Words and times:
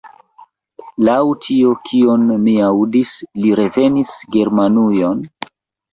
Laŭ 1.09 1.17
tio, 1.43 1.75
kion 1.89 2.25
mi 2.47 2.55
aŭdis, 2.71 3.13
li 3.43 3.53
revenis 3.63 4.19
Germanujon? 4.37 5.27